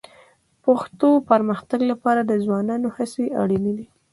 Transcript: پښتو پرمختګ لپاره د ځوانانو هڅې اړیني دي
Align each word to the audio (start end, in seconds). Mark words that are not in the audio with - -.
پښتو 0.63 1.09
پرمختګ 1.29 1.79
لپاره 1.91 2.21
د 2.25 2.31
ځوانانو 2.45 2.87
هڅې 2.95 3.25
اړیني 3.41 3.73
دي 3.77 3.87